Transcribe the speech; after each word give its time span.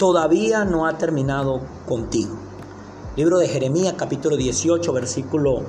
todavía 0.00 0.64
no 0.64 0.86
ha 0.86 0.96
terminado 0.96 1.60
contigo. 1.86 2.34
Libro 3.16 3.36
de 3.36 3.46
Jeremías 3.46 3.96
capítulo 3.98 4.38
18 4.38 4.94
versículo 4.94 5.60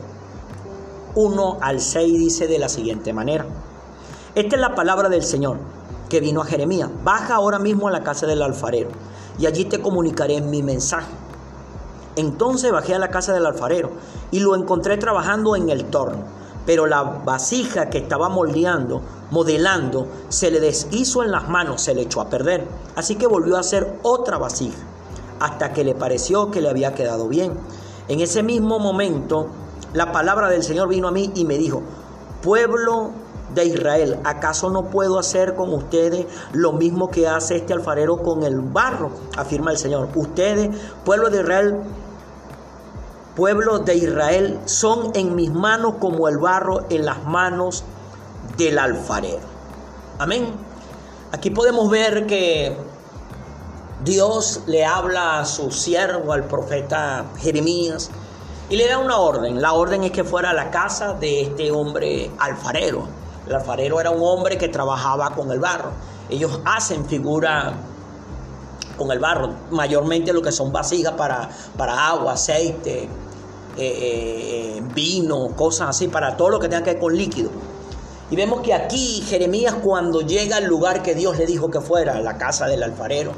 1 1.16 1.58
al 1.60 1.82
6 1.82 2.14
dice 2.18 2.48
de 2.48 2.58
la 2.58 2.70
siguiente 2.70 3.12
manera. 3.12 3.46
Esta 4.34 4.56
es 4.56 4.62
la 4.62 4.74
palabra 4.74 5.10
del 5.10 5.24
Señor 5.24 5.58
que 6.08 6.22
vino 6.22 6.40
a 6.40 6.46
Jeremías. 6.46 6.90
Baja 7.04 7.36
ahora 7.36 7.60
mismo 7.60 7.90
a 7.90 7.92
la 7.92 8.04
casa 8.04 8.26
del 8.26 8.42
alfarero 8.42 8.92
y 9.38 9.48
allí 9.48 9.66
te 9.66 9.82
comunicaré 9.82 10.40
mi 10.40 10.64
mensaje. 10.64 11.12
Entonces 12.16 12.72
bajé 12.72 12.96
a 12.96 13.00
la 13.00 13.12
casa 13.12 13.34
del 13.34 13.46
alfarero 13.46 13.92
y 14.32 14.40
lo 14.40 14.56
encontré 14.56 14.96
trabajando 14.96 15.58
en 15.58 15.70
el 15.70 15.84
torno, 15.84 16.24
pero 16.66 16.86
la 16.86 17.04
vasija 17.04 17.90
que 17.90 18.00
estaba 18.00 18.30
moldeando, 18.30 19.02
modelando, 19.32 20.08
se 20.30 20.52
le 20.52 20.60
deshizo 20.60 21.24
en 21.24 21.32
las 21.32 21.50
manos, 21.50 21.82
se 21.82 21.94
le 21.94 22.02
echó 22.02 22.22
a 22.22 22.30
perder. 22.30 22.68
Así 22.96 23.16
que 23.16 23.28
volvió 23.28 23.58
a 23.58 23.62
hacer 23.62 23.98
otra 24.04 24.38
vasija, 24.38 24.78
hasta 25.40 25.74
que 25.74 25.84
le 25.84 25.96
pareció 25.96 26.52
que 26.52 26.62
le 26.62 26.70
había 26.70 26.94
quedado 26.94 27.28
bien. 27.28 27.54
En 28.08 28.20
ese 28.20 28.44
mismo 28.44 28.80
momento, 28.80 29.48
la 29.94 30.12
palabra 30.12 30.50
del 30.50 30.64
Señor 30.64 30.88
vino 30.88 31.08
a 31.08 31.12
mí 31.12 31.32
y 31.36 31.46
me 31.46 31.58
dijo, 31.58 31.82
pueblo 32.42 33.12
de 33.54 33.66
Israel, 33.66 34.20
¿acaso 34.24 34.70
no 34.70 34.86
puedo 34.86 35.20
hacer 35.20 35.56
con 35.56 35.74
ustedes 35.74 36.26
lo 36.54 36.74
mismo 36.74 37.10
que 37.10 37.28
hace 37.28 37.58
este 37.58 37.74
alfarero 37.74 38.18
con 38.18 38.44
el 38.44 38.60
barro? 38.60 39.12
Afirma 39.38 39.72
el 39.72 39.78
Señor. 39.78 40.10
Ustedes, 40.16 40.70
pueblo 41.04 41.30
de 41.30 41.42
Israel, 41.42 41.80
pueblo 43.36 43.80
de 43.80 43.96
Israel, 43.96 44.60
son 44.66 45.12
en 45.16 45.36
mis 45.36 45.52
manos 45.52 45.96
como 46.00 46.28
el 46.28 46.38
barro 46.38 46.86
en 46.90 47.06
las 47.06 47.24
manos 47.24 47.84
del 48.58 48.78
alfarero. 48.80 49.40
Amén. 50.20 50.54
Aquí 51.32 51.50
podemos 51.50 51.90
ver 51.90 52.28
que 52.28 52.76
Dios 54.04 54.62
le 54.68 54.86
habla 54.86 55.40
a 55.40 55.46
su 55.46 55.72
siervo, 55.72 56.34
al 56.34 56.44
profeta 56.44 57.26
Jeremías, 57.38 58.10
y 58.70 58.76
le 58.76 58.88
da 58.88 58.98
una 58.98 59.18
orden. 59.18 59.62
La 59.62 59.74
orden 59.74 60.04
es 60.04 60.12
que 60.12 60.24
fuera 60.24 60.50
a 60.50 60.54
la 60.54 60.72
casa 60.72 61.14
de 61.14 61.42
este 61.42 61.72
hombre 61.72 62.32
alfarero. 62.40 63.08
El 63.48 63.56
alfarero 63.56 64.00
era 64.00 64.12
un 64.12 64.22
hombre 64.24 64.58
que 64.58 64.70
trabajaba 64.70 65.32
con 65.32 65.52
el 65.52 65.60
barro. 65.60 65.92
Ellos 66.30 66.60
hacen 66.66 67.06
figura 67.06 67.74
con 68.98 69.12
el 69.12 69.20
barro, 69.20 69.54
mayormente 69.72 70.32
lo 70.32 70.42
que 70.42 70.52
son 70.52 70.72
vasijas 70.72 71.14
para, 71.14 71.50
para 71.78 72.08
agua, 72.08 72.34
aceite, 72.34 73.10
eh, 73.78 73.82
eh, 73.82 74.78
eh, 74.78 74.82
vino, 74.94 75.56
cosas 75.56 75.90
así, 75.90 76.08
para 76.08 76.36
todo 76.36 76.50
lo 76.50 76.60
que 76.60 76.68
tenga 76.68 76.84
que 76.84 76.92
ver 76.92 77.00
con 77.00 77.16
líquido. 77.16 77.50
Y 78.30 78.36
vemos 78.36 78.62
que 78.62 78.74
aquí 78.74 79.24
Jeremías 79.28 79.76
cuando 79.84 80.22
llega 80.22 80.58
al 80.58 80.66
lugar 80.66 81.02
que 81.02 81.16
Dios 81.16 81.38
le 81.38 81.46
dijo 81.46 81.70
que 81.70 81.82
fuera, 81.82 82.20
la 82.22 82.38
casa 82.38 82.68
del 82.68 82.84
alfarero, 82.84 83.34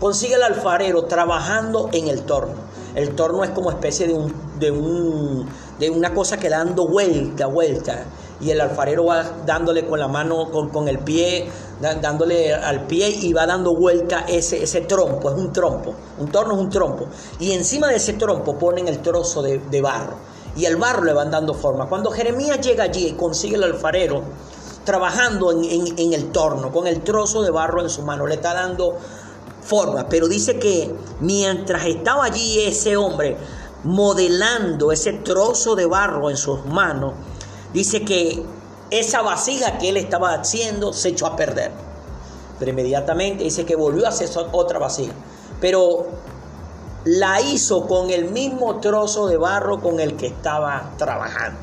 consigue 0.00 0.34
el 0.34 0.42
alfarero 0.42 1.04
trabajando 1.04 1.90
en 1.92 2.08
el 2.08 2.22
torno. 2.22 2.54
El 2.94 3.14
torno 3.14 3.44
es 3.44 3.50
como 3.50 3.70
especie 3.70 4.06
de, 4.06 4.14
un, 4.14 4.32
de, 4.58 4.70
un, 4.70 5.48
de 5.78 5.90
una 5.90 6.14
cosa 6.14 6.38
que 6.38 6.48
dando 6.48 6.86
vuelta, 6.86 7.46
vuelta 7.46 8.04
y 8.40 8.50
el 8.50 8.60
alfarero 8.60 9.06
va 9.06 9.24
dándole 9.44 9.86
con 9.86 9.98
la 9.98 10.08
mano, 10.08 10.50
con, 10.50 10.88
el 10.88 10.98
pie, 11.00 11.48
dándole 11.80 12.54
al 12.54 12.86
pie 12.86 13.08
y 13.08 13.32
va 13.32 13.46
dando 13.46 13.74
vuelta 13.74 14.24
ese, 14.28 14.62
ese 14.62 14.82
trompo, 14.82 15.30
es 15.30 15.36
un 15.36 15.52
trompo, 15.52 15.94
un 16.18 16.28
torno 16.28 16.54
es 16.54 16.60
un 16.60 16.70
trompo. 16.70 17.06
Y 17.40 17.52
encima 17.52 17.88
de 17.88 17.96
ese 17.96 18.12
trompo 18.14 18.56
ponen 18.56 18.86
el 18.88 19.00
trozo 19.00 19.42
de, 19.42 19.80
barro 19.80 20.16
y 20.56 20.64
el 20.66 20.76
barro 20.76 21.04
le 21.04 21.12
van 21.12 21.30
dando 21.30 21.54
forma. 21.54 21.88
Cuando 21.88 22.10
Jeremías 22.10 22.60
llega 22.60 22.84
allí 22.84 23.08
y 23.08 23.12
consigue 23.12 23.56
el 23.56 23.64
alfarero 23.64 24.22
trabajando 24.84 25.50
en, 25.52 25.98
en 25.98 26.12
el 26.12 26.30
torno, 26.30 26.72
con 26.72 26.86
el 26.86 27.02
trozo 27.02 27.42
de 27.42 27.50
barro 27.50 27.82
en 27.82 27.90
su 27.90 28.02
mano, 28.02 28.26
le 28.26 28.36
está 28.36 28.54
dando 28.54 28.96
forma, 29.62 30.08
pero 30.08 30.28
dice 30.28 30.58
que 30.58 30.94
mientras 31.20 31.84
estaba 31.84 32.24
allí 32.24 32.60
ese 32.60 32.96
hombre 32.96 33.36
modelando 33.84 34.90
ese 34.92 35.12
trozo 35.12 35.76
de 35.76 35.86
barro 35.86 36.30
en 36.30 36.36
sus 36.36 36.64
manos, 36.64 37.12
dice 37.72 38.04
que 38.04 38.42
esa 38.90 39.22
vasija 39.22 39.78
que 39.78 39.90
él 39.90 39.96
estaba 39.96 40.34
haciendo 40.34 40.92
se 40.92 41.10
echó 41.10 41.26
a 41.26 41.36
perder. 41.36 41.72
Pero 42.58 42.70
inmediatamente 42.70 43.44
dice 43.44 43.64
que 43.64 43.76
volvió 43.76 44.06
a 44.06 44.08
hacer 44.08 44.28
otra 44.52 44.78
vasija. 44.78 45.12
Pero 45.60 46.06
la 47.04 47.40
hizo 47.40 47.86
con 47.86 48.10
el 48.10 48.30
mismo 48.30 48.80
trozo 48.80 49.28
de 49.28 49.36
barro 49.36 49.80
con 49.80 50.00
el 50.00 50.16
que 50.16 50.26
estaba 50.26 50.90
trabajando. 50.96 51.60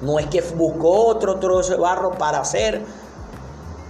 No 0.00 0.18
es 0.18 0.26
que 0.26 0.42
buscó 0.42 1.06
otro 1.06 1.36
trozo 1.36 1.72
de 1.72 1.78
barro 1.78 2.12
para 2.12 2.40
hacer 2.40 2.82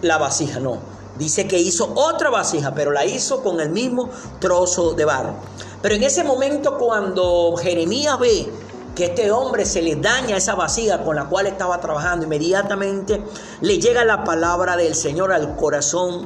la 0.03 0.19
vasija, 0.19 0.61
no. 0.61 0.79
Dice 1.19 1.47
que 1.47 1.59
hizo 1.59 1.93
otra 1.95 2.31
vasija, 2.31 2.75
pero 2.75 2.93
la 2.93 3.05
hizo 3.05 3.43
con 3.43 3.61
el 3.61 3.71
mismo 3.71 4.11
trozo 4.41 4.93
de 4.93 5.05
barro. 5.05 5.35
Pero 5.81 5.95
en 5.95 6.03
ese 6.03 6.25
momento 6.25 6.79
cuando 6.79 7.55
Jeremías 7.57 8.19
ve 8.19 8.51
que 8.95 9.07
este 9.07 9.31
hombre 9.31 9.65
se 9.65 9.83
le 9.83 9.97
daña 9.97 10.37
esa 10.37 10.55
vasija 10.55 11.03
con 11.03 11.17
la 11.17 11.25
cual 11.25 11.47
estaba 11.47 11.81
trabajando, 11.81 12.27
inmediatamente 12.27 13.23
le 13.61 13.79
llega 13.79 14.05
la 14.05 14.25
palabra 14.25 14.77
del 14.77 14.95
Señor 14.95 15.33
al 15.33 15.57
corazón 15.57 16.25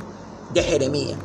de 0.52 0.62
Jeremías. 0.62 1.18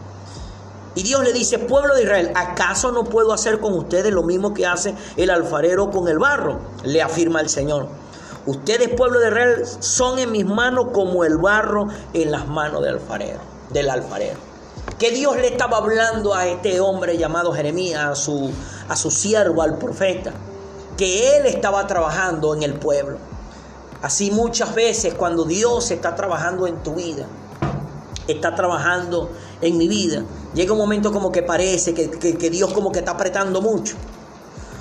Y 0.95 1.03
Dios 1.03 1.23
le 1.23 1.33
dice, 1.33 1.59
pueblo 1.59 1.95
de 1.95 2.03
Israel, 2.03 2.31
¿acaso 2.35 2.91
no 2.91 3.03
puedo 3.03 3.33
hacer 3.33 3.59
con 3.59 3.73
ustedes 3.73 4.13
lo 4.13 4.23
mismo 4.23 4.53
que 4.53 4.67
hace 4.67 4.93
el 5.17 5.31
alfarero 5.31 5.89
con 5.89 6.07
el 6.07 6.19
barro? 6.19 6.59
Le 6.83 7.01
afirma 7.01 7.41
el 7.41 7.49
Señor. 7.49 7.87
Ustedes, 8.45 8.89
pueblo 8.89 9.19
de 9.19 9.29
Israel, 9.29 9.63
son 9.79 10.19
en 10.19 10.31
mis 10.31 10.45
manos 10.45 10.87
como 10.93 11.23
el 11.23 11.37
barro 11.37 11.87
en 12.13 12.31
las 12.31 12.47
manos 12.47 12.83
del 12.83 12.95
alfarero, 12.95 13.39
del 13.71 13.89
alfarero. 13.89 14.37
Que 14.99 15.11
Dios 15.11 15.35
le 15.37 15.47
estaba 15.47 15.77
hablando 15.77 16.35
a 16.35 16.45
este 16.45 16.79
hombre 16.79 17.17
llamado 17.17 17.53
Jeremías, 17.53 18.03
a 18.03 18.15
su, 18.15 18.51
a 18.87 18.95
su 18.95 19.09
siervo, 19.09 19.61
al 19.61 19.77
profeta 19.77 20.31
que 20.97 21.37
Él 21.37 21.45
estaba 21.45 21.87
trabajando 21.87 22.53
en 22.55 22.63
el 22.63 22.73
pueblo. 22.73 23.17
Así 24.01 24.31
muchas 24.31 24.75
veces 24.75 25.13
cuando 25.13 25.45
Dios 25.45 25.89
está 25.91 26.13
trabajando 26.15 26.67
en 26.67 26.83
tu 26.83 26.95
vida, 26.95 27.25
está 28.27 28.53
trabajando 28.53 29.29
en 29.61 29.77
mi 29.77 29.87
vida, 29.87 30.25
llega 30.53 30.73
un 30.73 30.79
momento 30.79 31.11
como 31.11 31.31
que 31.31 31.41
parece 31.41 31.93
que, 31.93 32.49
Dios 32.49 32.73
como 32.73 32.91
que 32.91 32.99
está 32.99 33.11
apretando 33.11 33.61
mucho. 33.61 33.95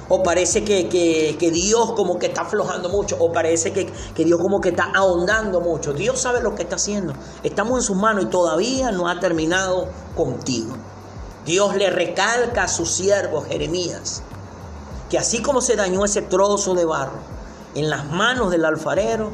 O 0.08 0.22
parece 0.22 0.64
que, 0.64 1.50
Dios 1.52 1.92
como 1.92 2.18
que 2.18 2.26
está 2.26 2.42
aflojando 2.42 2.88
mucho. 2.88 3.16
O 3.18 3.32
parece 3.32 3.72
que, 3.72 3.86
que 4.14 4.24
Dios 4.24 4.40
como 4.40 4.60
que 4.60 4.70
está 4.70 4.90
ahondando 4.92 5.60
mucho. 5.60 5.92
Dios 5.94 6.20
sabe 6.20 6.42
lo 6.42 6.54
que 6.54 6.64
está 6.64 6.76
haciendo. 6.76 7.14
Estamos 7.42 7.78
en 7.78 7.82
sus 7.82 7.96
manos 7.96 8.24
y 8.24 8.26
todavía 8.26 8.90
no 8.90 9.08
ha 9.08 9.20
terminado 9.20 9.88
contigo. 10.16 10.76
Dios 11.46 11.76
le 11.76 11.90
recalca 11.90 12.64
a 12.64 12.68
su 12.68 12.84
siervo 12.84 13.42
Jeremías 13.42 14.22
que 15.12 15.18
así 15.18 15.42
como 15.42 15.60
se 15.60 15.76
dañó 15.76 16.06
ese 16.06 16.22
trozo 16.22 16.74
de 16.74 16.86
barro 16.86 17.18
en 17.74 17.90
las 17.90 18.06
manos 18.06 18.50
del 18.50 18.64
alfarero, 18.64 19.28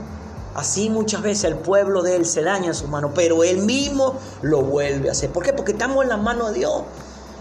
así 0.56 0.91
muchas 0.91 1.22
veces 1.22 1.44
el 1.44 1.55
pueblo 1.55 2.03
de 2.03 2.16
él 2.16 2.27
se 2.27 2.43
daña 2.43 2.66
en 2.66 2.75
sus 2.75 2.89
manos, 2.89 3.12
pero 3.15 3.44
él 3.44 3.59
mismo 3.59 4.19
lo 4.43 4.62
vuelve 4.62 5.09
a 5.09 5.12
hacer. 5.12 5.31
¿Por 5.31 5.44
qué? 5.44 5.53
Porque 5.53 5.71
estamos 5.71 6.03
en 6.03 6.09
las 6.09 6.21
manos 6.21 6.49
de 6.49 6.59
Dios. 6.59 6.83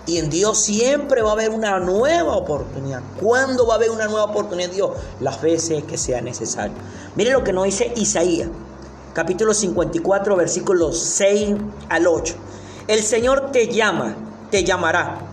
Y 0.06 0.20
en 0.20 0.30
Dios 0.30 0.60
siempre 0.60 1.24
va 1.24 1.32
a 1.32 1.34
haber 1.34 1.50
una 1.50 1.80
nueva 1.80 2.38
oportunidad. 2.38 3.02
¿Cuándo 3.20 3.66
va 3.66 3.74
a 3.74 3.78
haber 3.78 3.90
una 3.90 4.06
nueva 4.06 4.26
oportunidad 4.26 4.70
Dios? 4.70 4.92
Las 5.20 5.42
veces 5.42 5.84
que 5.86 5.98
sea 5.98 6.22
necesario. 6.22 6.76
Mire 7.16 7.32
lo 7.32 7.44
que 7.44 7.54
nos 7.54 7.64
dice 7.64 7.92
Isaías, 7.96 8.50
capítulo 9.16 9.56
54, 9.56 10.36
versículos 10.36 11.00
6 11.00 11.56
al 11.90 12.06
8. 12.06 12.36
El 12.88 13.02
Señor 13.02 13.52
te 13.52 13.68
llama, 13.74 14.16
te 14.52 14.64
llamará 14.64 15.27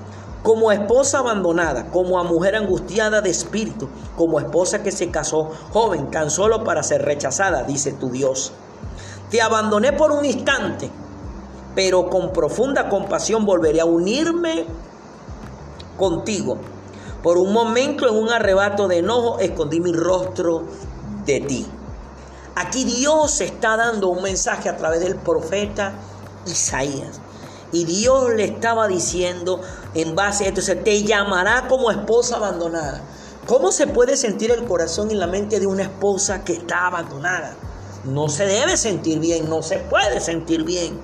como 0.44 0.70
esposa 0.70 1.20
abandonada, 1.20 1.86
como 1.90 2.18
a 2.18 2.22
mujer 2.22 2.54
angustiada 2.54 3.22
de 3.22 3.30
espíritu, 3.30 3.88
como 4.14 4.38
esposa 4.38 4.82
que 4.82 4.92
se 4.92 5.10
casó 5.10 5.50
joven, 5.72 6.10
tan 6.10 6.30
solo 6.30 6.64
para 6.64 6.82
ser 6.82 7.00
rechazada, 7.00 7.62
dice 7.62 7.92
tu 7.92 8.10
Dios. 8.10 8.52
Te 9.30 9.40
abandoné 9.40 9.94
por 9.94 10.12
un 10.12 10.26
instante, 10.26 10.90
pero 11.74 12.10
con 12.10 12.30
profunda 12.30 12.90
compasión 12.90 13.46
volveré 13.46 13.80
a 13.80 13.86
unirme 13.86 14.66
contigo. 15.96 16.58
Por 17.22 17.38
un 17.38 17.50
momento, 17.50 18.06
en 18.06 18.14
un 18.14 18.28
arrebato 18.28 18.86
de 18.86 18.98
enojo, 18.98 19.38
escondí 19.38 19.80
mi 19.80 19.92
rostro 19.94 20.64
de 21.24 21.40
ti. 21.40 21.66
Aquí 22.54 22.84
Dios 22.84 23.40
está 23.40 23.78
dando 23.78 24.10
un 24.10 24.22
mensaje 24.22 24.68
a 24.68 24.76
través 24.76 25.00
del 25.00 25.16
profeta 25.16 25.94
Isaías. 26.46 27.23
Y 27.72 27.84
Dios 27.84 28.30
le 28.34 28.44
estaba 28.44 28.86
diciendo 28.88 29.60
en 29.94 30.14
base 30.14 30.44
a 30.44 30.48
esto, 30.48 30.62
te 30.82 31.02
llamará 31.02 31.66
como 31.68 31.90
esposa 31.90 32.36
abandonada. 32.36 33.02
¿Cómo 33.46 33.72
se 33.72 33.86
puede 33.86 34.16
sentir 34.16 34.50
el 34.50 34.64
corazón 34.64 35.10
y 35.10 35.14
la 35.14 35.26
mente 35.26 35.60
de 35.60 35.66
una 35.66 35.82
esposa 35.82 36.44
que 36.44 36.54
está 36.54 36.86
abandonada? 36.86 37.54
No 38.04 38.28
se 38.28 38.46
debe 38.46 38.76
sentir 38.76 39.18
bien, 39.18 39.48
no 39.48 39.62
se 39.62 39.78
puede 39.78 40.20
sentir 40.20 40.64
bien. 40.64 40.98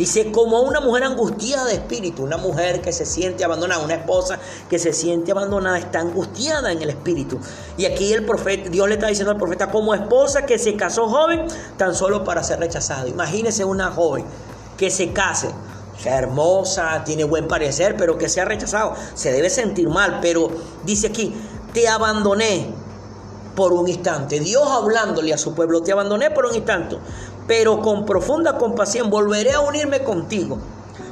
Dice, 0.00 0.32
como 0.32 0.62
una 0.62 0.80
mujer 0.80 1.04
angustiada 1.04 1.66
de 1.66 1.74
espíritu, 1.74 2.22
una 2.22 2.38
mujer 2.38 2.80
que 2.80 2.90
se 2.90 3.04
siente 3.04 3.44
abandonada, 3.44 3.84
una 3.84 3.96
esposa 3.96 4.38
que 4.70 4.78
se 4.78 4.94
siente 4.94 5.30
abandonada, 5.30 5.78
está 5.78 6.00
angustiada 6.00 6.72
en 6.72 6.80
el 6.80 6.90
espíritu. 6.90 7.38
Y 7.76 7.84
aquí 7.84 8.12
el 8.12 8.24
profeta, 8.24 8.70
Dios 8.70 8.88
le 8.88 8.94
está 8.94 9.08
diciendo 9.08 9.30
al 9.30 9.36
profeta, 9.36 9.70
como 9.70 9.94
esposa 9.94 10.46
que 10.46 10.58
se 10.58 10.74
casó 10.74 11.06
joven, 11.06 11.46
tan 11.76 11.94
solo 11.94 12.24
para 12.24 12.42
ser 12.42 12.60
rechazado. 12.60 13.08
Imagínese 13.08 13.64
una 13.64 13.90
joven 13.90 14.24
que 14.78 14.90
se 14.90 15.12
case 15.12 15.50
sea 16.02 16.18
hermosa, 16.18 17.02
tiene 17.04 17.24
buen 17.24 17.46
parecer, 17.46 17.96
pero 17.96 18.16
que 18.16 18.28
sea 18.28 18.44
rechazado. 18.44 18.94
Se 19.14 19.32
debe 19.32 19.50
sentir 19.50 19.88
mal, 19.88 20.18
pero 20.22 20.48
dice 20.84 21.08
aquí, 21.08 21.34
te 21.74 21.88
abandoné 21.88 22.72
por 23.54 23.72
un 23.72 23.88
instante. 23.88 24.40
Dios 24.40 24.66
hablándole 24.66 25.34
a 25.34 25.38
su 25.38 25.54
pueblo, 25.54 25.82
te 25.82 25.92
abandoné 25.92 26.30
por 26.30 26.46
un 26.46 26.54
instante, 26.54 26.96
pero 27.46 27.80
con 27.80 28.06
profunda 28.06 28.56
compasión 28.56 29.10
volveré 29.10 29.52
a 29.52 29.60
unirme 29.60 30.02
contigo. 30.02 30.58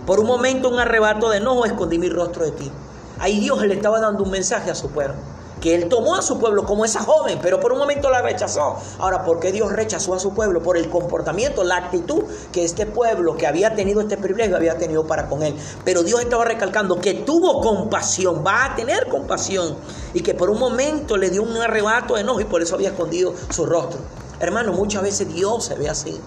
Por 0.06 0.20
un 0.20 0.26
momento, 0.26 0.70
un 0.70 0.79
arrebato 0.79 1.29
de 1.29 1.38
enojo, 1.38 1.67
escondí 1.67 1.99
mi 1.99 2.08
rostro 2.08 2.44
de 2.44 2.52
ti. 2.52 2.70
Ahí 3.19 3.41
Dios 3.41 3.61
le 3.62 3.75
estaba 3.75 4.00
dando 4.00 4.23
un 4.23 4.31
mensaje 4.31 4.70
a 4.70 4.75
su 4.75 4.88
pueblo 4.88 5.17
que 5.60 5.75
él 5.75 5.88
tomó 5.88 6.14
a 6.14 6.22
su 6.22 6.38
pueblo 6.38 6.64
como 6.64 6.84
esa 6.84 7.00
joven, 7.00 7.38
pero 7.43 7.60
por 7.60 7.72
un 7.72 7.78
momento 7.78 8.10
la 8.10 8.22
rechazó. 8.22 8.76
Ahora, 8.99 9.25
¿por 9.25 9.40
qué 9.40 9.52
Dios 9.52 9.72
rechazó 9.72 10.14
a 10.14 10.19
su 10.19 10.32
pueblo? 10.34 10.62
Por 10.62 10.76
el 10.76 10.88
comportamiento, 10.88 11.64
la 11.64 11.76
actitud 11.76 12.25
que 12.52 12.64
este 12.64 12.87
pueblo 12.87 13.37
que 13.37 13.46
había 13.46 13.75
tenido 13.75 14.00
este 14.00 14.16
privilegio 14.16 14.56
había 14.56 14.76
tenido 14.78 15.06
para 15.06 15.28
con 15.28 15.43
él. 15.43 15.55
Pero 15.84 16.02
Dios 16.02 16.20
estaba 16.20 16.44
recalcando 16.44 17.00
que 17.00 17.14
tuvo 17.14 17.60
compasión, 17.60 18.44
va 18.46 18.66
a 18.66 18.76
tener 18.76 19.08
compasión, 19.08 19.76
y 20.14 20.22
que 20.22 20.34
por 20.34 20.50
un 20.50 20.58
momento 20.58 21.16
le 21.16 21.31
dio 21.31 21.43
un 21.43 21.56
arrebato 21.56 22.14
de 22.14 22.22
enojo 22.22 22.40
y 22.40 22.44
por 22.44 22.62
eso 22.62 22.75
había 22.75 22.90
escondido 22.90 23.34
su 23.50 23.66
rostro. 23.66 24.00
Hermano, 24.40 24.72
muchas 24.72 25.02
veces 25.02 25.32
Dios 25.32 25.64
se 25.64 25.75
ve 25.75 25.88
así 25.88 26.20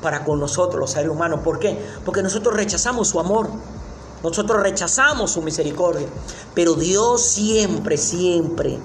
para 0.00 0.24
con 0.24 0.40
nosotros 0.40 0.80
los 0.80 0.90
seres 0.90 1.10
humanos. 1.10 1.40
¿Por 1.44 1.58
qué? 1.58 1.78
Porque 2.04 2.22
nosotros 2.22 2.54
rechazamos 2.54 3.08
su 3.08 3.20
amor. 3.20 3.48
Nosotros 4.22 4.62
rechazamos 4.62 5.32
su 5.32 5.42
misericordia, 5.42 6.06
pero 6.54 6.74
Dios 6.74 7.22
siempre, 7.22 7.96
siempre, 7.96 8.78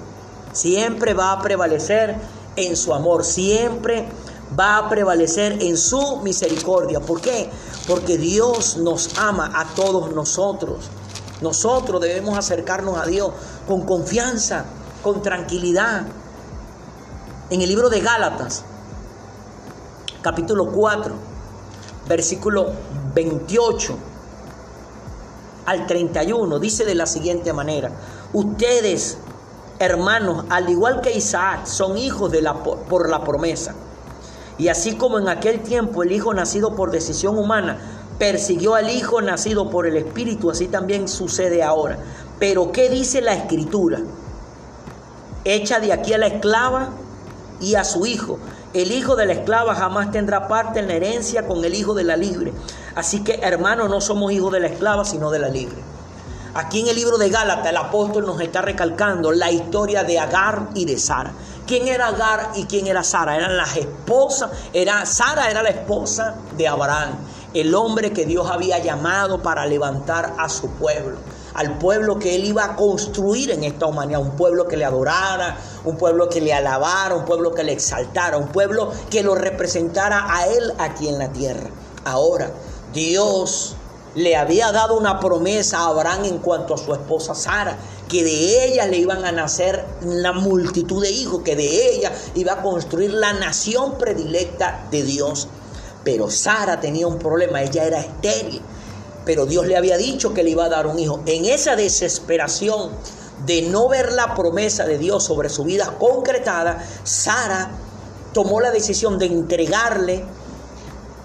siempre 0.52 1.14
va 1.14 1.32
a 1.32 1.40
prevalecer 1.40 2.16
en 2.56 2.76
su 2.76 2.92
amor, 2.92 3.24
siempre 3.24 4.08
va 4.58 4.78
a 4.78 4.88
prevalecer 4.88 5.62
en 5.62 5.76
su 5.76 6.16
misericordia. 6.18 6.98
¿Por 6.98 7.20
qué? 7.20 7.50
Porque 7.86 8.18
Dios 8.18 8.78
nos 8.78 9.16
ama 9.16 9.52
a 9.54 9.74
todos 9.74 10.12
nosotros. 10.12 10.86
Nosotros 11.40 12.00
debemos 12.00 12.36
acercarnos 12.36 12.98
a 12.98 13.06
Dios 13.06 13.30
con 13.68 13.82
confianza, 13.82 14.64
con 15.04 15.22
tranquilidad. 15.22 16.02
En 17.50 17.62
el 17.62 17.68
libro 17.68 17.88
de 17.88 18.00
Gálatas, 18.00 18.64
capítulo 20.20 20.66
4, 20.72 21.14
versículo 22.08 22.72
28 23.14 24.07
al 25.68 25.86
31, 25.86 26.58
dice 26.60 26.86
de 26.86 26.94
la 26.94 27.04
siguiente 27.04 27.52
manera, 27.52 27.90
ustedes, 28.32 29.18
hermanos, 29.78 30.46
al 30.48 30.70
igual 30.70 31.02
que 31.02 31.12
Isaac, 31.12 31.66
son 31.66 31.98
hijos 31.98 32.32
de 32.32 32.40
la, 32.40 32.62
por 32.62 33.10
la 33.10 33.22
promesa. 33.22 33.74
Y 34.56 34.68
así 34.68 34.96
como 34.96 35.18
en 35.18 35.28
aquel 35.28 35.60
tiempo 35.60 36.02
el 36.02 36.12
hijo 36.12 36.32
nacido 36.32 36.74
por 36.74 36.90
decisión 36.90 37.36
humana 37.36 37.78
persiguió 38.18 38.76
al 38.76 38.88
hijo 38.88 39.20
nacido 39.20 39.68
por 39.68 39.86
el 39.86 39.98
Espíritu, 39.98 40.50
así 40.50 40.68
también 40.68 41.06
sucede 41.06 41.62
ahora. 41.62 41.98
Pero 42.38 42.72
¿qué 42.72 42.88
dice 42.88 43.20
la 43.20 43.34
Escritura? 43.34 44.00
Echa 45.44 45.80
de 45.80 45.92
aquí 45.92 46.14
a 46.14 46.18
la 46.18 46.28
esclava 46.28 46.88
y 47.60 47.74
a 47.74 47.84
su 47.84 48.06
hijo. 48.06 48.38
El 48.74 48.92
hijo 48.92 49.16
de 49.16 49.24
la 49.24 49.32
esclava 49.32 49.74
jamás 49.74 50.10
tendrá 50.10 50.46
parte 50.46 50.80
en 50.80 50.88
la 50.88 50.94
herencia 50.94 51.46
con 51.46 51.64
el 51.64 51.74
hijo 51.74 51.94
de 51.94 52.04
la 52.04 52.16
libre. 52.16 52.52
Así 52.94 53.24
que, 53.24 53.40
hermanos, 53.42 53.88
no 53.88 54.02
somos 54.02 54.30
hijos 54.30 54.52
de 54.52 54.60
la 54.60 54.66
esclava, 54.66 55.06
sino 55.06 55.30
de 55.30 55.38
la 55.38 55.48
libre. 55.48 55.78
Aquí 56.52 56.80
en 56.80 56.88
el 56.88 56.96
libro 56.96 57.16
de 57.16 57.30
Gálatas, 57.30 57.68
el 57.68 57.76
apóstol 57.78 58.26
nos 58.26 58.38
está 58.42 58.60
recalcando 58.60 59.32
la 59.32 59.50
historia 59.50 60.04
de 60.04 60.18
Agar 60.18 60.68
y 60.74 60.84
de 60.84 60.98
Sara. 60.98 61.32
¿Quién 61.66 61.88
era 61.88 62.08
Agar 62.08 62.50
y 62.56 62.64
quién 62.64 62.86
era 62.86 63.02
Sara? 63.02 63.36
Eran 63.36 63.56
las 63.56 63.74
esposas, 63.74 64.50
era, 64.74 65.06
Sara 65.06 65.50
era 65.50 65.62
la 65.62 65.70
esposa 65.70 66.34
de 66.56 66.68
Abraham, 66.68 67.16
el 67.54 67.74
hombre 67.74 68.12
que 68.12 68.26
Dios 68.26 68.50
había 68.50 68.78
llamado 68.80 69.42
para 69.42 69.64
levantar 69.64 70.34
a 70.38 70.48
su 70.50 70.68
pueblo 70.72 71.16
al 71.58 71.76
pueblo 71.76 72.20
que 72.20 72.36
él 72.36 72.44
iba 72.44 72.64
a 72.64 72.76
construir 72.76 73.50
en 73.50 73.64
esta 73.64 73.86
humanidad, 73.86 74.20
un 74.20 74.36
pueblo 74.36 74.68
que 74.68 74.76
le 74.76 74.84
adorara, 74.84 75.56
un 75.84 75.96
pueblo 75.96 76.28
que 76.28 76.40
le 76.40 76.54
alabara, 76.54 77.16
un 77.16 77.24
pueblo 77.24 77.52
que 77.52 77.64
le 77.64 77.72
exaltara, 77.72 78.38
un 78.38 78.46
pueblo 78.46 78.92
que 79.10 79.24
lo 79.24 79.34
representara 79.34 80.32
a 80.32 80.46
él 80.46 80.72
aquí 80.78 81.08
en 81.08 81.18
la 81.18 81.32
tierra. 81.32 81.68
Ahora, 82.04 82.52
Dios 82.94 83.74
le 84.14 84.36
había 84.36 84.70
dado 84.70 84.96
una 84.96 85.18
promesa 85.18 85.78
a 85.78 85.86
Abraham 85.86 86.26
en 86.26 86.38
cuanto 86.38 86.74
a 86.74 86.78
su 86.78 86.94
esposa 86.94 87.34
Sara, 87.34 87.76
que 88.08 88.22
de 88.22 88.66
ella 88.66 88.86
le 88.86 88.98
iban 88.98 89.24
a 89.24 89.32
nacer 89.32 89.84
la 90.02 90.32
multitud 90.32 91.02
de 91.02 91.10
hijos, 91.10 91.42
que 91.42 91.56
de 91.56 91.92
ella 91.92 92.12
iba 92.36 92.52
a 92.52 92.62
construir 92.62 93.12
la 93.12 93.32
nación 93.32 93.98
predilecta 93.98 94.86
de 94.92 95.02
Dios. 95.02 95.48
Pero 96.04 96.30
Sara 96.30 96.78
tenía 96.78 97.08
un 97.08 97.18
problema, 97.18 97.62
ella 97.62 97.82
era 97.82 97.98
estéril 97.98 98.62
pero 99.28 99.44
Dios 99.44 99.66
le 99.66 99.76
había 99.76 99.98
dicho 99.98 100.32
que 100.32 100.42
le 100.42 100.48
iba 100.48 100.64
a 100.64 100.68
dar 100.70 100.86
un 100.86 100.98
hijo. 100.98 101.20
En 101.26 101.44
esa 101.44 101.76
desesperación 101.76 102.92
de 103.44 103.60
no 103.60 103.86
ver 103.86 104.12
la 104.12 104.34
promesa 104.34 104.86
de 104.86 104.96
Dios 104.96 105.22
sobre 105.22 105.50
su 105.50 105.64
vida 105.64 105.98
concretada, 105.98 106.82
Sara 107.04 107.72
tomó 108.32 108.58
la 108.58 108.70
decisión 108.70 109.18
de 109.18 109.26
entregarle 109.26 110.24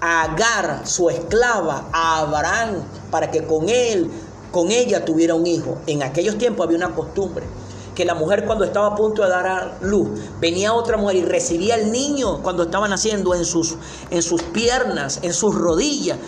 a 0.02 0.24
Agar, 0.24 0.86
su 0.86 1.08
esclava, 1.08 1.88
a 1.94 2.18
Abraham, 2.18 2.82
para 3.10 3.30
que 3.30 3.46
con 3.46 3.70
él, 3.70 4.10
con 4.52 4.70
ella 4.70 5.02
tuviera 5.06 5.34
un 5.34 5.46
hijo. 5.46 5.78
En 5.86 6.02
aquellos 6.02 6.36
tiempos 6.36 6.66
había 6.66 6.76
una 6.76 6.94
costumbre 6.94 7.46
que 7.94 8.04
la 8.04 8.14
mujer 8.14 8.44
cuando 8.44 8.64
estaba 8.64 8.88
a 8.88 8.94
punto 8.94 9.22
de 9.22 9.28
dar 9.28 9.46
a 9.46 9.78
luz, 9.80 10.10
venía 10.40 10.74
otra 10.74 10.96
mujer 10.96 11.16
y 11.16 11.24
recibía 11.24 11.76
al 11.76 11.92
niño 11.92 12.42
cuando 12.42 12.64
estaba 12.64 12.88
naciendo 12.88 13.34
en 13.34 13.44
sus, 13.44 13.76
en 14.10 14.22
sus 14.22 14.42
piernas, 14.42 15.20
en 15.22 15.32
sus 15.32 15.54
rodillas, 15.54 16.18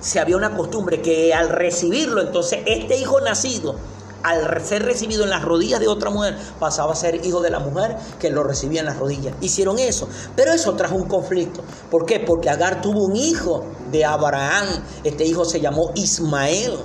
se 0.00 0.20
había 0.20 0.36
una 0.36 0.56
costumbre 0.56 1.00
que 1.02 1.32
al 1.34 1.48
recibirlo, 1.48 2.20
entonces 2.20 2.60
este 2.66 2.96
hijo 2.96 3.20
nacido, 3.20 3.76
al 4.22 4.62
ser 4.62 4.84
recibido 4.84 5.24
en 5.24 5.30
las 5.30 5.42
rodillas 5.42 5.80
de 5.80 5.88
otra 5.88 6.10
mujer, 6.10 6.36
pasaba 6.58 6.92
a 6.92 6.96
ser 6.96 7.24
hijo 7.24 7.40
de 7.40 7.50
la 7.50 7.58
mujer 7.58 7.96
que 8.18 8.30
lo 8.30 8.42
recibía 8.42 8.80
en 8.80 8.86
las 8.86 8.98
rodillas. 8.98 9.34
Hicieron 9.40 9.78
eso, 9.78 10.08
pero 10.36 10.52
eso 10.52 10.74
trajo 10.74 10.94
un 10.94 11.08
conflicto. 11.08 11.62
¿Por 11.90 12.04
qué? 12.04 12.20
Porque 12.20 12.50
Agar 12.50 12.82
tuvo 12.82 13.04
un 13.04 13.16
hijo 13.16 13.64
de 13.90 14.04
Abraham. 14.04 14.66
Este 15.04 15.24
hijo 15.24 15.44
se 15.44 15.60
llamó 15.60 15.92
Ismael 15.94 16.78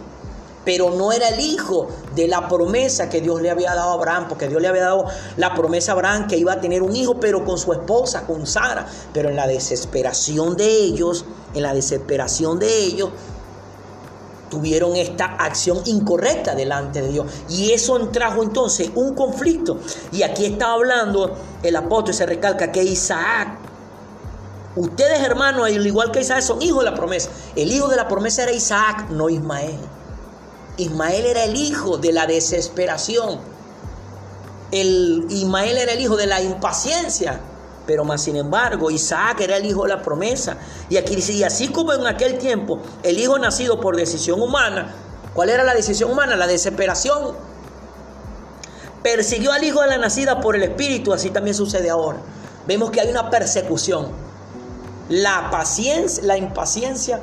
pero 0.66 0.90
no 0.90 1.12
era 1.12 1.30
el 1.30 1.40
hijo 1.40 1.88
de 2.16 2.28
la 2.28 2.48
promesa 2.48 3.10
que 3.10 3.22
Dios 3.22 3.42
le 3.42 3.50
había 3.50 3.74
dado 3.76 3.92
a 3.92 3.94
Abraham, 3.94 4.26
porque 4.28 4.48
Dios 4.48 4.62
le 4.62 4.68
había 4.68 4.84
dado 4.84 5.06
la 5.38 5.54
promesa 5.54 5.92
a 5.92 5.96
Abraham 5.96 6.28
que 6.28 6.38
iba 6.38 6.54
a 6.54 6.60
tener 6.60 6.82
un 6.82 6.96
hijo, 6.96 7.20
pero 7.20 7.46
con 7.46 7.58
su 7.58 7.72
esposa, 7.72 8.26
con 8.26 8.46
Sara. 8.48 8.88
Pero 9.14 9.30
en 9.30 9.36
la 9.36 9.48
desesperación 9.48 10.58
de 10.58 10.66
ellos, 10.66 11.26
en 11.54 11.64
la 11.64 11.74
desesperación 11.74 12.60
de 12.60 12.84
ellos, 12.84 13.10
tuvieron 14.50 14.96
esta 14.96 15.26
acción 15.26 15.82
incorrecta 15.86 16.56
delante 16.56 17.02
de 17.02 17.10
Dios. 17.10 17.28
Y 17.50 17.72
eso 17.72 18.00
trajo 18.10 18.44
entonces 18.44 18.90
un 18.96 19.14
conflicto. 19.14 19.80
Y 20.12 20.24
aquí 20.24 20.46
está 20.46 20.72
hablando 20.72 21.36
el 21.64 21.76
apóstol 21.76 22.14
se 22.14 22.26
recalca 22.26 22.72
que 22.72 22.84
Isaac, 22.84 23.58
ustedes 24.76 25.20
hermanos, 25.22 25.66
al 25.66 25.86
igual 25.86 26.12
que 26.12 26.22
Isaac, 26.22 26.42
son 26.42 26.62
hijos 26.62 26.84
de 26.84 26.92
la 26.92 26.96
promesa. 26.96 27.30
El 27.56 27.72
hijo 27.72 27.88
de 27.88 27.96
la 27.96 28.08
promesa 28.08 28.44
era 28.44 28.52
Isaac, 28.52 29.10
no 29.10 29.30
Ismael. 29.30 29.78
Ismael 30.78 31.26
era 31.26 31.44
el 31.46 31.56
hijo 31.56 31.98
de 31.98 32.12
la 32.12 32.28
desesperación. 32.28 33.40
El 34.72 35.26
Ismael 35.30 35.78
era 35.78 35.94
el 35.94 36.02
hijo 36.02 36.18
de 36.18 36.28
la 36.28 36.42
impaciencia. 36.42 37.40
Pero 37.86 38.04
más 38.04 38.24
sin 38.24 38.36
embargo, 38.36 38.90
Isaac 38.90 39.42
era 39.42 39.58
el 39.58 39.66
hijo 39.66 39.84
de 39.84 39.90
la 39.90 40.02
promesa. 40.02 40.58
Y 40.90 40.98
aquí 40.98 41.16
dice, 41.16 41.34
y 41.34 41.44
así 41.44 41.68
como 41.68 41.94
en 41.94 42.08
aquel 42.08 42.38
tiempo, 42.38 42.80
el 43.04 43.20
hijo 43.20 43.38
nacido 43.38 43.80
por 43.80 43.96
decisión 43.96 44.42
humana, 44.42 44.94
¿cuál 45.34 45.50
era 45.50 45.64
la 45.64 45.74
decisión 45.74 46.12
humana? 46.12 46.36
La 46.36 46.48
desesperación. 46.48 47.36
Persiguió 49.04 49.52
al 49.52 49.64
hijo 49.64 49.82
de 49.82 49.88
la 49.88 49.98
nacida 50.00 50.42
por 50.42 50.56
el 50.56 50.64
espíritu, 50.64 51.14
así 51.14 51.30
también 51.30 51.56
sucede 51.56 51.92
ahora. 51.92 52.18
Vemos 52.66 52.90
que 52.90 53.02
hay 53.02 53.10
una 53.10 53.30
persecución. 53.30 54.08
La 55.10 55.52
paciencia, 55.52 56.24
la 56.24 56.38
impaciencia 56.38 57.22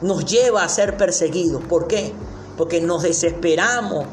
nos 0.00 0.24
lleva 0.24 0.62
a 0.62 0.68
ser 0.68 0.96
perseguidos. 0.96 1.62
¿Por 1.64 1.88
qué? 1.88 2.14
Porque 2.62 2.80
nos 2.80 3.02
desesperamos 3.02 4.06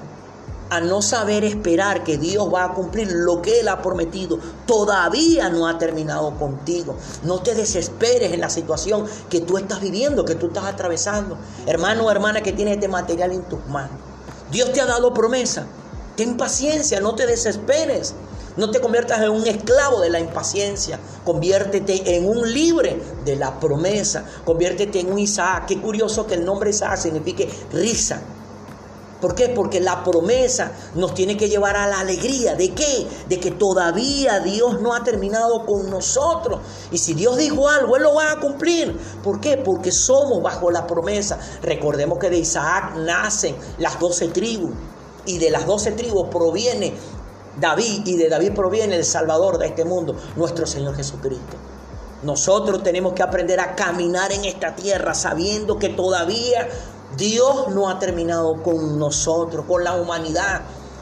a 0.71 0.81
no 0.81 1.03
saber 1.03 1.43
esperar 1.43 2.03
que 2.03 2.17
Dios 2.17 2.51
va 2.51 2.63
a 2.63 2.73
cumplir 2.73 3.11
lo 3.11 3.43
que 3.43 3.59
Él 3.59 3.67
ha 3.67 3.83
prometido. 3.83 4.39
Todavía 4.65 5.51
no 5.51 5.67
ha 5.67 5.77
terminado 5.77 6.35
contigo. 6.39 6.95
No 7.21 7.43
te 7.43 7.53
desesperes 7.53 8.33
en 8.33 8.41
la 8.41 8.49
situación 8.49 9.05
que 9.29 9.41
tú 9.41 9.59
estás 9.59 9.81
viviendo, 9.81 10.25
que 10.25 10.33
tú 10.33 10.47
estás 10.47 10.65
atravesando. 10.65 11.37
Hermano 11.67 12.05
o 12.05 12.09
hermana 12.09 12.41
que 12.41 12.51
tiene 12.51 12.73
este 12.73 12.87
material 12.87 13.33
en 13.33 13.43
tus 13.43 13.63
manos. 13.67 13.99
Dios 14.49 14.73
te 14.73 14.81
ha 14.81 14.87
dado 14.87 15.13
promesa. 15.13 15.67
Ten 16.15 16.35
paciencia, 16.35 16.99
no 17.01 17.13
te 17.13 17.27
desesperes. 17.27 18.15
No 18.57 18.71
te 18.71 18.81
conviertas 18.81 19.21
en 19.21 19.29
un 19.29 19.45
esclavo 19.45 20.01
de 20.01 20.09
la 20.09 20.19
impaciencia. 20.19 20.99
Conviértete 21.23 22.15
en 22.15 22.27
un 22.27 22.51
libre 22.51 22.99
de 23.23 23.35
la 23.35 23.59
promesa. 23.59 24.25
Conviértete 24.43 24.99
en 25.01 25.11
un 25.11 25.19
Isaac. 25.19 25.67
Qué 25.67 25.79
curioso 25.79 26.25
que 26.25 26.33
el 26.33 26.43
nombre 26.43 26.71
Isaac 26.71 26.97
signifique 26.97 27.47
risa. 27.71 28.21
¿Por 29.21 29.35
qué? 29.35 29.49
Porque 29.49 29.81
la 29.81 30.03
promesa 30.03 30.71
nos 30.95 31.13
tiene 31.13 31.35
que 31.35 31.49
llevar 31.49 31.75
a 31.75 31.87
la 31.87 31.99
alegría. 31.99 32.55
¿De 32.55 32.73
qué? 32.73 33.07
De 33.27 33.39
que 33.39 33.51
todavía 33.51 34.39
Dios 34.39 34.81
no 34.81 34.95
ha 34.95 35.03
terminado 35.03 35.65
con 35.65 35.89
nosotros. 35.89 36.61
Y 36.91 36.97
si 36.97 37.13
Dios 37.13 37.35
dijo 37.37 37.67
algo, 37.67 37.97
Él 37.97 38.03
lo 38.03 38.15
va 38.15 38.31
a 38.31 38.39
cumplir. 38.39 38.97
¿Por 39.21 39.41
qué? 39.41 39.57
Porque 39.57 39.91
somos 39.91 40.41
bajo 40.41 40.71
la 40.71 40.87
promesa. 40.87 41.37
Recordemos 41.61 42.17
que 42.17 42.29
de 42.29 42.37
Isaac 42.37 42.95
nacen 42.95 43.55
las 43.77 43.99
doce 43.99 44.29
tribus. 44.29 44.71
Y 45.25 45.37
de 45.37 45.51
las 45.51 45.65
doce 45.65 45.91
tribus 45.91 46.29
proviene 46.29 46.93
David. 47.59 48.07
Y 48.07 48.15
de 48.15 48.29
David 48.29 48.53
proviene 48.53 48.95
el 48.95 49.05
Salvador 49.05 49.57
de 49.57 49.67
este 49.67 49.83
mundo, 49.83 50.15
nuestro 50.37 50.65
Señor 50.65 50.95
Jesucristo. 50.95 51.57
Nosotros 52.21 52.83
tenemos 52.83 53.13
que 53.13 53.23
aprender 53.23 53.61
a 53.61 53.75
caminar 53.75 54.33
en 54.33 54.43
esta 54.43 54.75
tierra 54.75 55.13
sabiendo 55.13 55.79
que 55.79 55.87
todavía 55.87 56.67
Dios 57.19 57.67
no 57.67 57.89
ha 57.89 57.99
terminado 57.99 58.63
con 58.63 58.97
nosotros, 58.97 59.65
con 59.67 59.83
la 59.83 59.95
humanidad. 59.95 60.61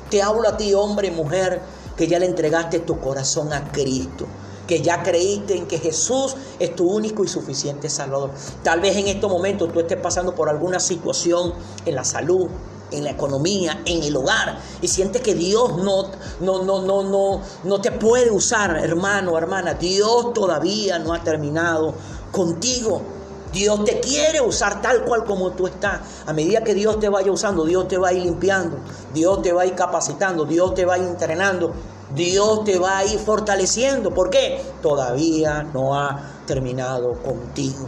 Te 0.10 0.24
hablo 0.24 0.50
a 0.50 0.58
ti, 0.58 0.74
hombre 0.74 1.10
y 1.10 1.12
mujer, 1.12 1.62
que 1.96 2.08
ya 2.08 2.18
le 2.18 2.26
entregaste 2.26 2.80
tu 2.80 3.00
corazón 3.00 3.54
a 3.54 3.72
Cristo, 3.72 4.26
que 4.66 4.82
ya 4.82 5.04
creíste 5.04 5.56
en 5.56 5.68
que 5.68 5.78
Jesús 5.78 6.36
es 6.58 6.76
tu 6.76 6.90
único 6.90 7.24
y 7.24 7.28
suficiente 7.28 7.88
Salvador. 7.88 8.32
Tal 8.64 8.82
vez 8.82 8.98
en 8.98 9.08
estos 9.08 9.32
momentos 9.32 9.72
tú 9.72 9.80
estés 9.80 10.00
pasando 10.02 10.34
por 10.34 10.50
alguna 10.50 10.80
situación 10.80 11.54
en 11.86 11.94
la 11.94 12.04
salud, 12.04 12.48
en 12.90 13.04
la 13.04 13.12
economía, 13.12 13.82
en 13.86 14.02
el 14.02 14.16
hogar, 14.16 14.60
y 14.82 14.88
sientes 14.88 15.22
que 15.22 15.36
Dios 15.36 15.78
no, 15.78 16.10
no, 16.40 16.64
no, 16.64 16.82
no, 16.82 17.04
no, 17.04 17.42
no 17.64 17.82
te 17.82 17.92
puede 17.92 18.32
usar, 18.32 18.76
hermano, 18.78 19.38
hermana. 19.38 19.76
Dios 19.76 20.34
todavía 20.34 20.98
no 20.98 21.14
ha 21.14 21.24
terminado 21.24 21.94
contigo. 22.32 23.17
Dios 23.52 23.86
te 23.86 24.00
quiere 24.00 24.42
usar 24.42 24.82
tal 24.82 25.04
cual 25.04 25.24
como 25.24 25.52
tú 25.52 25.68
estás. 25.68 26.02
A 26.26 26.34
medida 26.34 26.64
que 26.64 26.74
Dios 26.74 27.00
te 27.00 27.10
vaya 27.10 27.32
usando, 27.32 27.66
Dios 27.66 27.88
te 27.88 27.98
va 27.98 28.10
a 28.10 28.14
ir 28.14 28.24
limpiando, 28.24 28.78
Dios 29.14 29.42
te 29.42 29.54
va 29.54 29.64
a 29.64 29.66
ir 29.66 29.76
capacitando, 29.76 30.46
Dios 30.46 30.74
te 30.74 30.86
va 30.86 30.96
a 30.96 30.98
ir 30.98 31.06
entrenando, 31.06 31.74
Dios 32.14 32.64
te 32.64 32.78
va 32.78 33.00
a 33.00 33.06
ir 33.06 33.20
fortaleciendo. 33.20 34.14
¿Por 34.14 34.30
qué? 34.30 34.62
Todavía 34.82 35.64
no 35.74 35.96
ha 36.00 36.42
terminado 36.46 37.14
contigo. 37.22 37.88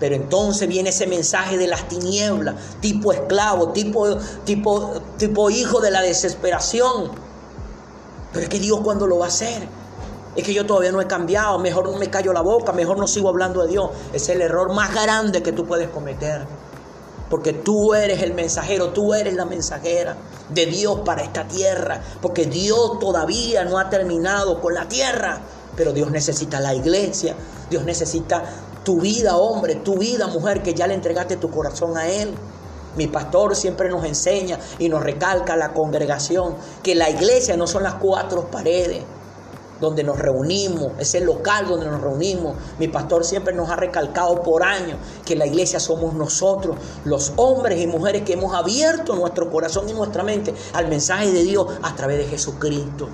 Pero 0.00 0.16
entonces 0.16 0.68
viene 0.68 0.90
ese 0.90 1.06
mensaje 1.06 1.56
de 1.56 1.66
las 1.66 1.88
tinieblas, 1.88 2.56
tipo 2.80 3.12
esclavo, 3.12 3.70
tipo, 3.70 4.16
tipo, 4.44 5.00
tipo 5.16 5.50
hijo 5.50 5.80
de 5.80 5.90
la 5.90 6.02
desesperación. 6.02 7.12
Pero 8.32 8.44
es 8.44 8.48
que 8.48 8.58
Dios 8.58 8.80
cuando 8.82 9.06
lo 9.06 9.18
va 9.18 9.26
a 9.26 9.28
hacer, 9.28 9.68
es 10.36 10.44
que 10.44 10.52
yo 10.52 10.66
todavía 10.66 10.90
no 10.90 11.00
he 11.00 11.06
cambiado, 11.06 11.58
mejor 11.58 11.88
no 11.90 11.98
me 11.98 12.10
callo 12.10 12.32
la 12.32 12.40
boca, 12.40 12.72
mejor 12.72 12.98
no 12.98 13.06
sigo 13.06 13.28
hablando 13.28 13.62
de 13.62 13.68
Dios. 13.68 13.90
Es 14.12 14.28
el 14.28 14.42
error 14.42 14.72
más 14.72 14.92
grande 14.92 15.42
que 15.42 15.52
tú 15.52 15.64
puedes 15.64 15.88
cometer. 15.88 16.46
Porque 17.30 17.52
tú 17.52 17.94
eres 17.94 18.22
el 18.22 18.34
mensajero, 18.34 18.90
tú 18.90 19.14
eres 19.14 19.34
la 19.34 19.44
mensajera 19.44 20.16
de 20.50 20.66
Dios 20.66 21.00
para 21.04 21.22
esta 21.22 21.46
tierra. 21.46 22.00
Porque 22.20 22.46
Dios 22.46 22.98
todavía 22.98 23.64
no 23.64 23.78
ha 23.78 23.88
terminado 23.88 24.60
con 24.60 24.74
la 24.74 24.88
tierra. 24.88 25.40
Pero 25.76 25.92
Dios 25.92 26.10
necesita 26.10 26.60
la 26.60 26.74
iglesia. 26.74 27.34
Dios 27.70 27.84
necesita 27.84 28.42
tu 28.84 29.00
vida, 29.00 29.36
hombre, 29.36 29.76
tu 29.76 29.96
vida, 29.96 30.26
mujer, 30.26 30.62
que 30.62 30.74
ya 30.74 30.86
le 30.86 30.94
entregaste 30.94 31.36
tu 31.36 31.50
corazón 31.50 31.96
a 31.96 32.08
Él. 32.08 32.34
Mi 32.96 33.06
pastor 33.06 33.56
siempre 33.56 33.88
nos 33.88 34.04
enseña 34.04 34.58
y 34.78 34.88
nos 34.88 35.02
recalca 35.02 35.56
la 35.56 35.72
congregación 35.72 36.54
que 36.82 36.94
la 36.94 37.10
iglesia 37.10 37.56
no 37.56 37.66
son 37.66 37.82
las 37.82 37.94
cuatro 37.94 38.48
paredes 38.50 39.02
donde 39.84 40.02
nos 40.02 40.18
reunimos, 40.18 40.92
ese 40.98 41.20
local 41.20 41.68
donde 41.68 41.86
nos 41.86 42.00
reunimos. 42.00 42.56
Mi 42.78 42.88
pastor 42.88 43.24
siempre 43.24 43.54
nos 43.54 43.70
ha 43.70 43.76
recalcado 43.76 44.42
por 44.42 44.62
años 44.62 44.98
que 45.24 45.36
la 45.36 45.46
iglesia 45.46 45.78
somos 45.78 46.14
nosotros, 46.14 46.76
los 47.04 47.32
hombres 47.36 47.80
y 47.80 47.86
mujeres 47.86 48.22
que 48.22 48.32
hemos 48.32 48.54
abierto 48.54 49.14
nuestro 49.14 49.50
corazón 49.50 49.88
y 49.88 49.92
nuestra 49.92 50.22
mente 50.22 50.54
al 50.72 50.88
mensaje 50.88 51.30
de 51.30 51.42
Dios 51.42 51.66
a 51.82 51.94
través 51.94 52.18
de 52.18 52.24
Jesucristo. 52.24 53.08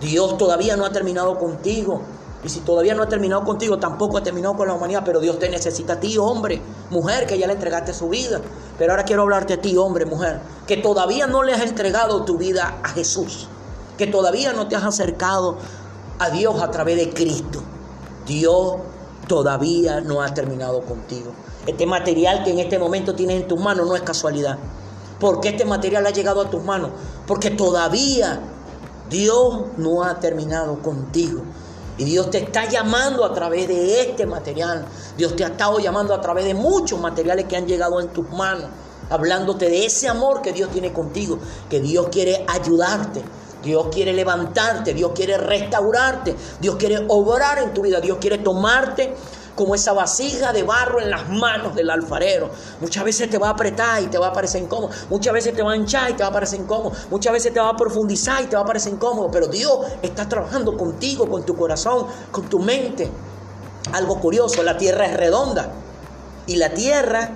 Dios 0.00 0.36
todavía 0.36 0.76
no 0.76 0.84
ha 0.84 0.90
terminado 0.90 1.38
contigo. 1.38 2.02
Y 2.42 2.50
si 2.50 2.60
todavía 2.60 2.94
no 2.94 3.02
ha 3.02 3.08
terminado 3.08 3.42
contigo, 3.42 3.78
tampoco 3.78 4.18
ha 4.18 4.22
terminado 4.22 4.54
con 4.54 4.68
la 4.68 4.74
humanidad, 4.74 5.00
pero 5.02 5.18
Dios 5.18 5.38
te 5.38 5.48
necesita 5.48 5.94
a 5.94 6.00
ti, 6.00 6.18
hombre, 6.18 6.60
mujer, 6.90 7.26
que 7.26 7.38
ya 7.38 7.46
le 7.46 7.54
entregaste 7.54 7.94
su 7.94 8.10
vida. 8.10 8.42
Pero 8.76 8.92
ahora 8.92 9.04
quiero 9.04 9.22
hablarte 9.22 9.54
a 9.54 9.60
ti, 9.62 9.74
hombre, 9.78 10.04
mujer, 10.04 10.40
que 10.66 10.76
todavía 10.76 11.26
no 11.26 11.42
le 11.42 11.54
has 11.54 11.62
entregado 11.62 12.26
tu 12.26 12.36
vida 12.36 12.80
a 12.82 12.88
Jesús 12.90 13.48
que 13.96 14.06
todavía 14.06 14.52
no 14.52 14.66
te 14.68 14.76
has 14.76 14.84
acercado 14.84 15.56
a 16.24 16.30
Dios 16.30 16.60
a 16.62 16.70
través 16.70 16.96
de 16.96 17.10
Cristo. 17.10 17.62
Dios 18.26 18.76
todavía 19.28 20.00
no 20.00 20.22
ha 20.22 20.32
terminado 20.32 20.80
contigo. 20.82 21.32
Este 21.66 21.86
material 21.86 22.44
que 22.44 22.50
en 22.50 22.58
este 22.58 22.78
momento 22.78 23.14
tienes 23.14 23.42
en 23.42 23.48
tus 23.48 23.60
manos 23.60 23.86
no 23.86 23.94
es 23.94 24.02
casualidad. 24.02 24.58
¿Por 25.20 25.40
qué 25.40 25.50
este 25.50 25.64
material 25.64 26.06
ha 26.06 26.10
llegado 26.10 26.40
a 26.40 26.50
tus 26.50 26.62
manos? 26.62 26.90
Porque 27.26 27.50
todavía 27.50 28.40
Dios 29.10 29.64
no 29.76 30.02
ha 30.02 30.18
terminado 30.18 30.80
contigo. 30.82 31.42
Y 31.96 32.04
Dios 32.04 32.30
te 32.30 32.38
está 32.38 32.68
llamando 32.68 33.24
a 33.24 33.32
través 33.32 33.68
de 33.68 34.00
este 34.00 34.26
material. 34.26 34.86
Dios 35.16 35.36
te 35.36 35.44
ha 35.44 35.48
estado 35.48 35.78
llamando 35.78 36.14
a 36.14 36.20
través 36.20 36.44
de 36.44 36.54
muchos 36.54 37.00
materiales 37.00 37.46
que 37.46 37.56
han 37.56 37.66
llegado 37.66 38.00
en 38.00 38.08
tus 38.08 38.28
manos. 38.30 38.66
Hablándote 39.10 39.68
de 39.68 39.84
ese 39.84 40.08
amor 40.08 40.40
que 40.40 40.52
Dios 40.52 40.70
tiene 40.70 40.92
contigo. 40.92 41.38
Que 41.68 41.80
Dios 41.80 42.08
quiere 42.10 42.44
ayudarte 42.48 43.22
Dios 43.64 43.88
quiere 43.90 44.12
levantarte, 44.12 44.94
Dios 44.94 45.12
quiere 45.14 45.38
restaurarte, 45.38 46.36
Dios 46.60 46.76
quiere 46.76 47.04
obrar 47.08 47.58
en 47.58 47.72
tu 47.72 47.82
vida, 47.82 48.00
Dios 48.00 48.18
quiere 48.20 48.38
tomarte 48.38 49.14
como 49.54 49.74
esa 49.74 49.92
vasija 49.92 50.52
de 50.52 50.62
barro 50.62 51.00
en 51.00 51.10
las 51.10 51.28
manos 51.28 51.74
del 51.74 51.90
alfarero. 51.90 52.50
Muchas 52.80 53.04
veces 53.04 53.30
te 53.30 53.38
va 53.38 53.48
a 53.48 53.50
apretar 53.50 54.02
y 54.02 54.06
te 54.06 54.18
va 54.18 54.28
a 54.28 54.32
parecer 54.32 54.62
incómodo. 54.62 54.90
Muchas 55.10 55.32
veces 55.32 55.54
te 55.54 55.62
va 55.62 55.72
a 55.72 55.76
hinchar 55.76 56.10
y 56.10 56.14
te 56.14 56.22
va 56.22 56.30
a 56.30 56.32
parecer 56.32 56.60
incómodo. 56.60 56.92
Muchas 57.10 57.32
veces 57.32 57.52
te 57.52 57.60
va 57.60 57.68
a 57.68 57.76
profundizar 57.76 58.42
y 58.42 58.46
te 58.46 58.56
va 58.56 58.62
a 58.62 58.66
parecer 58.66 58.92
incómodo. 58.92 59.30
Pero 59.30 59.46
Dios 59.46 59.78
está 60.02 60.28
trabajando 60.28 60.76
contigo, 60.76 61.28
con 61.28 61.44
tu 61.44 61.56
corazón, 61.56 62.06
con 62.30 62.48
tu 62.48 62.58
mente. 62.58 63.08
Algo 63.92 64.20
curioso, 64.20 64.62
la 64.62 64.76
tierra 64.76 65.06
es 65.06 65.16
redonda. 65.16 65.70
Y 66.46 66.56
la 66.56 66.70
tierra 66.70 67.30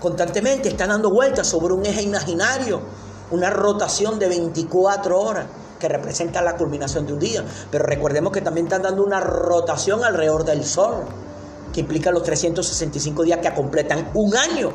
constantemente 0.00 0.68
está 0.68 0.86
dando 0.86 1.10
vueltas 1.10 1.46
sobre 1.46 1.72
un 1.74 1.86
eje 1.86 2.02
imaginario 2.02 2.80
una 3.30 3.50
rotación 3.50 4.18
de 4.18 4.28
24 4.28 5.20
horas 5.20 5.46
que 5.78 5.88
representa 5.88 6.42
la 6.42 6.56
culminación 6.56 7.06
de 7.06 7.12
un 7.12 7.18
día. 7.18 7.44
Pero 7.70 7.84
recordemos 7.84 8.32
que 8.32 8.40
también 8.40 8.66
están 8.66 8.82
dando 8.82 9.04
una 9.04 9.20
rotación 9.20 10.04
alrededor 10.04 10.44
del 10.44 10.64
Sol, 10.64 11.04
que 11.72 11.80
implica 11.80 12.10
los 12.10 12.22
365 12.22 13.22
días 13.22 13.38
que 13.40 13.52
completan 13.54 14.10
un 14.14 14.36
año. 14.36 14.72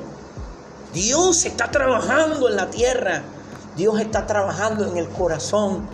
Dios 0.93 1.45
está 1.45 1.71
trabajando 1.71 2.47
en 2.49 2.55
la 2.55 2.69
tierra, 2.69 3.23
Dios 3.75 3.99
está 3.99 4.25
trabajando 4.25 4.85
en 4.85 4.97
el 4.97 5.09
corazón 5.09 5.87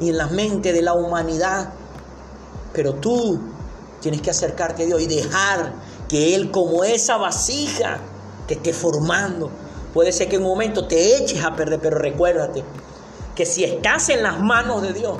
y 0.00 0.08
en 0.08 0.18
la 0.18 0.26
mente 0.26 0.72
de 0.72 0.82
la 0.82 0.94
humanidad. 0.94 1.70
Pero 2.72 2.94
tú 2.94 3.40
tienes 4.00 4.22
que 4.22 4.30
acercarte 4.30 4.84
a 4.84 4.86
Dios 4.86 5.00
y 5.00 5.06
dejar 5.06 5.72
que 6.08 6.34
Él 6.34 6.50
como 6.50 6.84
esa 6.84 7.16
vasija 7.16 7.98
te 8.46 8.54
esté 8.54 8.72
formando, 8.72 9.50
Puede 9.96 10.12
ser 10.12 10.28
que 10.28 10.36
en 10.36 10.42
un 10.42 10.48
momento 10.48 10.86
te 10.86 11.16
eches 11.16 11.42
a 11.42 11.56
perder, 11.56 11.80
pero 11.80 11.96
recuérdate 11.96 12.62
que 13.34 13.46
si 13.46 13.64
estás 13.64 14.10
en 14.10 14.22
las 14.22 14.38
manos 14.38 14.82
de 14.82 14.92
Dios, 14.92 15.16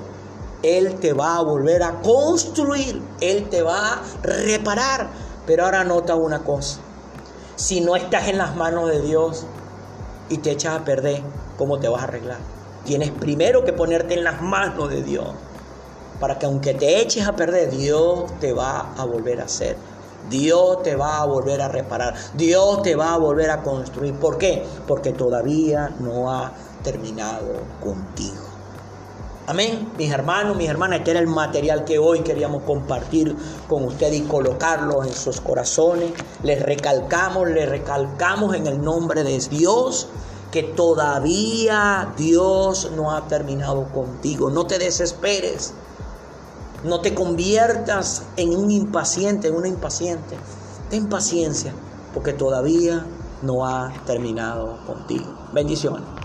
Él 0.63 0.97
te 1.01 1.15
va 1.15 1.39
a 1.39 1.41
volver 1.41 1.83
a 1.83 2.03
construir, 2.03 3.01
Él 3.23 3.49
te 3.49 3.63
va 3.63 3.95
a 3.95 4.03
reparar. 4.23 5.09
Pero 5.47 5.65
ahora 5.65 5.83
nota 5.83 6.15
una 6.15 6.45
cosa, 6.45 6.81
si 7.55 7.81
no 7.81 7.97
estás 7.97 8.29
en 8.29 8.37
las 8.37 8.55
manos 8.55 8.91
de 8.91 9.01
Dios 9.01 9.47
y 10.29 10.37
te 10.37 10.51
echas 10.51 10.79
a 10.79 10.85
perder, 10.85 11.23
¿cómo 11.57 11.79
te 11.79 11.89
vas 11.89 12.03
a 12.03 12.05
arreglar? 12.05 12.41
Tienes 12.85 13.13
primero 13.13 13.65
que 13.65 13.73
ponerte 13.73 14.13
en 14.13 14.25
las 14.25 14.43
manos 14.43 14.91
de 14.91 15.03
Dios, 15.03 15.29
para 16.21 16.39
que 16.39 16.45
aunque 16.45 16.75
te 16.75 17.01
eches 17.01 17.27
a 17.27 17.35
perder, 17.35 17.71
Dios 17.71 18.27
te 18.41 18.53
va 18.53 18.93
a 18.95 19.07
volver 19.07 19.41
a 19.41 19.45
hacer 19.45 19.79
Dios 20.31 20.83
te 20.83 20.97
va 20.97 21.21
a 21.21 21.27
volver 21.27 21.61
a 21.63 21.69
reparar. 21.69 22.15
Dios 22.35 22.83
te 22.83 22.97
va 22.97 23.15
a 23.15 23.19
volver 23.19 23.51
a 23.51 23.63
construir. 23.63 24.15
¿Por 24.15 24.39
qué? 24.39 24.65
Porque 24.87 25.13
todavía 25.13 25.95
no 26.01 26.31
ha 26.31 26.53
terminado 26.83 27.53
contigo. 27.83 28.47
Amén. 29.49 29.93
Mis 29.97 30.11
hermanos, 30.11 30.57
mis 30.57 30.69
hermanas, 30.69 30.99
este 30.99 31.13
era 31.13 31.21
el 31.21 31.29
material 31.29 31.85
que 31.85 32.01
hoy 32.01 32.21
queríamos 32.21 32.65
compartir 32.65 33.37
con 33.69 33.85
ustedes 33.85 34.19
y 34.19 34.23
colocarlo 34.23 35.05
en 35.05 35.13
sus 35.13 35.41
corazones. 35.41 36.13
Les 36.43 36.61
recalcamos, 36.61 37.49
les 37.49 37.69
recalcamos 37.69 38.57
en 38.57 38.67
el 38.67 38.83
nombre 38.83 39.23
de 39.23 39.39
Dios 39.39 40.09
que 40.51 40.65
todavía 40.65 42.13
Dios 42.17 42.91
no 42.97 43.15
ha 43.15 43.29
terminado 43.29 43.85
contigo. 43.93 44.51
No 44.51 44.67
te 44.67 44.79
desesperes. 44.79 45.75
No 46.87 47.01
te 47.01 47.15
conviertas 47.15 48.23
en 48.37 48.55
un 48.57 48.71
impaciente, 48.71 49.49
en 49.49 49.57
una 49.57 49.67
impaciente. 49.67 50.37
Ten 50.89 51.09
paciencia, 51.09 51.73
porque 52.15 52.33
todavía 52.33 53.05
no 53.43 53.67
ha 53.67 53.93
terminado 54.07 54.79
contigo. 54.87 55.27
Bendiciones. 55.53 56.16